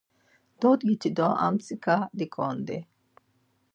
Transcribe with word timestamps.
Dodgiti 0.61 1.09
do 1.17 1.27
armtsika 1.45 1.95
diǩondi. 2.17 2.77